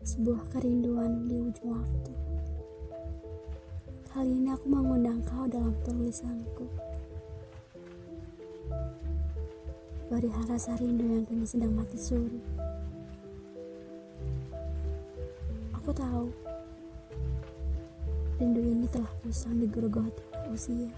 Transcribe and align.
sebuah 0.00 0.48
kerinduan 0.48 1.28
di 1.28 1.36
ujung 1.44 1.76
waktu. 1.76 2.12
Kali 4.08 4.32
ini 4.32 4.48
aku 4.48 4.64
mengundang 4.72 5.20
kau 5.28 5.44
dalam 5.44 5.76
tulisanku. 5.84 6.64
Perihal 10.08 10.44
rasa 10.48 10.72
rindu 10.80 11.04
yang 11.04 11.28
kini 11.28 11.44
sedang 11.44 11.76
mati 11.76 12.00
suri. 12.00 12.40
Aku 15.76 15.92
tahu, 15.92 16.32
rindu 18.40 18.64
ini 18.64 18.88
telah 18.88 19.12
usang 19.28 19.60
digerogoti 19.60 20.24
oleh 20.32 20.48
usia. 20.56 20.92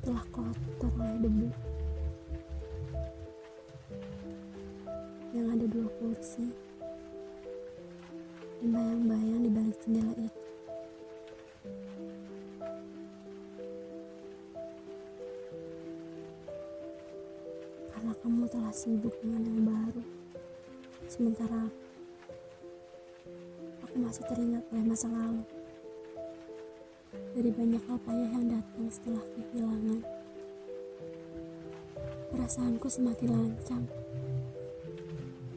Telah 0.00 0.24
kotor 0.32 0.92
oleh 0.96 1.28
debu. 1.28 1.48
Yang 5.36 5.46
ada 5.52 5.66
dua 5.68 5.88
kursi 6.00 6.69
dan 8.60 8.76
bayang-bayang 8.76 9.40
di 9.40 9.50
balik 9.56 9.76
jendela 9.80 10.12
itu. 10.20 10.42
Karena 17.88 18.12
kamu 18.20 18.44
telah 18.52 18.74
sibuk 18.76 19.16
dengan 19.24 19.48
yang 19.48 19.64
baru, 19.64 20.04
sementara 21.08 21.56
aku, 21.72 21.80
aku 23.80 23.96
masih 23.96 24.24
teringat 24.28 24.64
oleh 24.76 24.84
masa 24.84 25.08
lalu. 25.08 25.44
Dari 27.32 27.50
banyak 27.56 27.82
hal 27.88 27.98
payah 28.04 28.28
yang 28.28 28.46
datang 28.52 28.86
setelah 28.92 29.24
kehilangan, 29.40 30.00
perasaanku 32.28 32.88
semakin 32.92 33.28
lancang, 33.32 33.84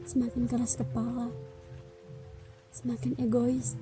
semakin 0.08 0.48
keras 0.48 0.80
kepala 0.80 1.28
semakin 2.74 3.14
egois. 3.22 3.78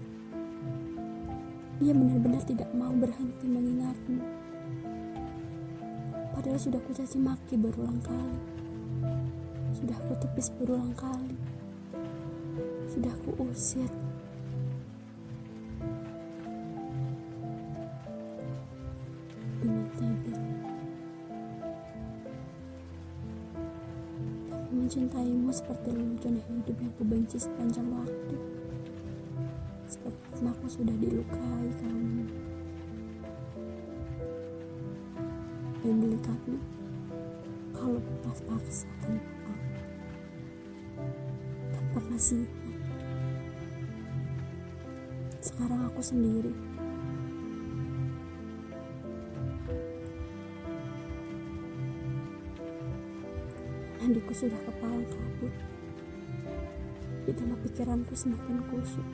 Dia 1.81 1.97
benar-benar 1.97 2.45
tidak 2.45 2.69
mau 2.77 2.93
berhenti 2.93 3.49
mengingatmu. 3.49 4.21
Padahal 6.37 6.61
sudah 6.61 6.77
kucaci 6.85 7.17
maki 7.17 7.57
berulang 7.57 8.05
kali. 8.05 8.41
Sudah 9.73 9.97
kutepis 10.13 10.53
berulang 10.61 10.93
kali. 10.93 11.41
Sudah 12.85 13.17
kuusir. 13.25 13.89
Dengan 19.65 19.89
tega. 19.97 20.37
Aku 24.53 24.71
mencintaimu 24.77 25.49
seperti 25.49 25.97
lelucon 25.97 26.45
hidup 26.45 26.77
yang 26.77 26.93
kubenci 27.01 27.41
sepanjang 27.41 27.89
waktu 27.89 28.52
karena 30.01 30.51
aku 30.57 30.67
sudah 30.71 30.97
dilukai 30.97 31.69
kamu. 31.83 32.25
Dan 35.83 35.95
delikatmu 35.99 36.59
kalau 37.75 37.99
lepas 37.99 38.39
paksa 38.47 38.87
tanpa 39.03 39.55
tanpa 41.75 42.01
kasih 42.15 42.47
sekarang 45.43 45.91
aku 45.91 46.01
sendiri. 46.01 46.55
Mandiku 54.03 54.35
sudah 54.35 54.61
kepala 54.67 55.01
kabut 55.09 55.55
Ditambah 57.25 57.59
pikiranku 57.65 58.13
semakin 58.19 58.61
kusut 58.67 59.07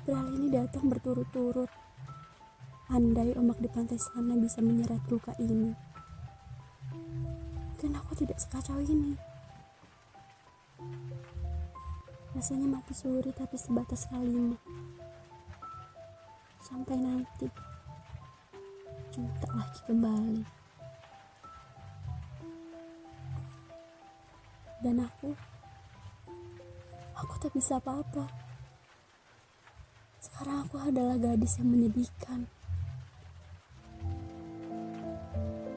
Berali 0.00 0.32
ini 0.32 0.48
datang 0.48 0.88
berturut-turut. 0.88 1.68
Andai 2.88 3.36
ombak 3.36 3.60
di 3.60 3.68
pantai 3.68 4.00
sana 4.00 4.32
bisa 4.40 4.64
menyeret 4.64 5.04
luka 5.12 5.36
ini. 5.36 5.76
Mungkin 7.70 7.92
aku 8.00 8.16
tidak 8.16 8.40
sekacau 8.40 8.80
ini. 8.80 9.14
Rasanya 12.32 12.64
mati 12.64 12.96
suri 12.96 13.28
tapi 13.36 13.60
sebatas 13.60 14.08
kalimat. 14.08 14.56
Sampai 16.64 16.96
nanti. 16.96 17.48
Tak 19.12 19.52
lagi 19.52 19.80
kembali. 19.84 20.44
Dan 24.80 24.96
aku, 25.04 25.36
aku 27.12 27.34
tak 27.36 27.52
bisa 27.52 27.76
apa-apa. 27.76 28.49
Sekarang 30.40 30.64
aku 30.64 30.80
adalah 30.80 31.20
gadis 31.20 31.60
yang 31.60 31.68
menyedihkan. 31.68 32.48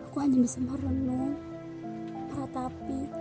Aku 0.07 0.15
hanya 0.23 0.39
bisa 0.39 0.63
merenung, 0.63 1.35
meratapi, 2.31 3.11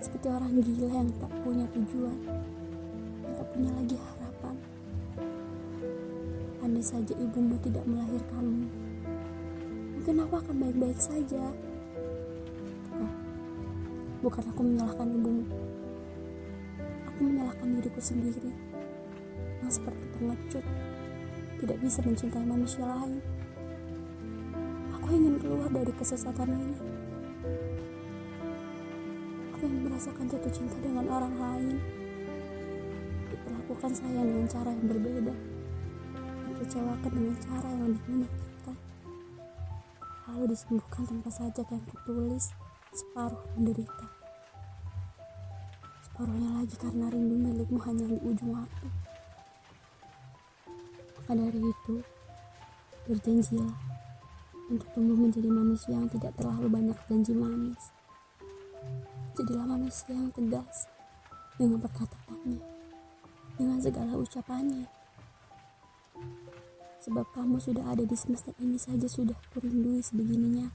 seperti 0.00 0.32
orang 0.32 0.64
gila 0.64 0.88
yang 0.88 1.12
tak 1.20 1.28
punya 1.44 1.68
tujuan, 1.76 2.16
yang 3.20 3.34
tak 3.36 3.48
punya 3.52 3.70
lagi 3.76 3.96
harapan. 4.00 4.56
Andai 6.64 6.80
saja 6.80 7.12
ibumu 7.20 7.60
tidak 7.60 7.84
melahirkanmu, 7.84 8.66
mungkin 9.92 10.24
aku 10.24 10.34
akan 10.40 10.56
baik-baik 10.56 11.00
saja. 11.04 11.52
Bukan, 12.88 13.12
bukan 14.24 14.44
aku 14.56 14.60
menyalahkan 14.64 15.08
ibumu. 15.12 15.44
Aku 17.12 17.20
menyalahkan 17.20 17.76
diriku 17.76 18.00
sendiri 18.00 18.68
yang 19.62 19.72
seperti 19.72 20.04
pengecut, 20.16 20.64
tidak 21.58 21.78
bisa 21.82 21.98
mencintai 22.06 22.46
manusia 22.46 22.84
lain. 22.86 23.18
Aku 24.94 25.08
ingin 25.10 25.40
keluar 25.40 25.72
dari 25.72 25.92
kesesatan 25.96 26.48
ini. 26.52 26.76
Aku 29.56 29.62
ingin 29.66 29.90
merasakan 29.90 30.30
jatuh 30.30 30.52
cinta 30.54 30.76
dengan 30.78 31.08
orang 31.10 31.34
lain. 31.34 31.76
Diperlakukan 33.32 33.92
saya 33.96 34.20
dengan 34.22 34.46
cara 34.46 34.70
yang 34.70 34.86
berbeda. 34.86 35.34
Dikecewakan 36.46 37.10
dengan 37.10 37.36
cara 37.42 37.68
yang 37.72 37.90
lebih 37.90 38.04
menyakitkan. 38.06 38.76
Lalu 40.28 40.44
disembuhkan 40.54 41.02
tanpa 41.08 41.30
sajak 41.32 41.66
yang 41.72 41.82
kutulis 41.88 42.54
separuh 42.92 43.42
menderita. 43.58 44.06
Separuhnya 46.04 46.50
lagi 46.62 46.76
karena 46.78 47.06
rindu 47.10 47.34
milikmu 47.34 47.78
hanya 47.82 48.06
di 48.10 48.18
ujung 48.22 48.54
waktu. 48.54 48.86
Maka 51.28 51.44
dari 51.44 51.60
itu, 51.60 52.00
berjanjilah 53.04 53.76
untuk 54.72 54.88
tumbuh 54.96 55.12
menjadi 55.12 55.52
manusia 55.52 55.92
yang 55.92 56.08
tidak 56.08 56.32
terlalu 56.40 56.72
banyak 56.72 56.96
janji 57.04 57.36
manis. 57.36 57.92
Jadilah 59.36 59.68
manusia 59.68 60.16
yang 60.16 60.32
tegas 60.32 60.88
dengan 61.60 61.84
perkataannya, 61.84 62.64
dengan 63.60 63.76
segala 63.76 64.16
ucapannya. 64.16 64.88
Sebab 67.04 67.28
kamu 67.36 67.60
sudah 67.60 67.84
ada 67.92 68.08
di 68.08 68.16
semesta 68.16 68.56
ini 68.56 68.80
saja 68.80 69.04
sudah 69.04 69.36
kurindui 69.52 70.00
sebegininya. 70.00 70.72